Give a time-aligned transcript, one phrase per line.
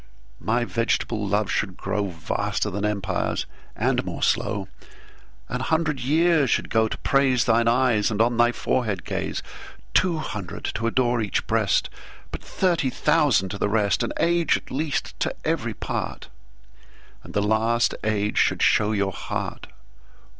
[0.39, 4.67] My vegetable Love should growVaster then Empires, and more slow.
[5.47, 10.87] An hundred years should go to praiseThine Eyes, and on thy Forehead Gaze.Two hundred to
[10.87, 14.01] adore each Breast:But thirty thousand to the rest.
[14.01, 16.29] An Age at least to every part,
[17.23, 19.67] And the last Age should show your Heart.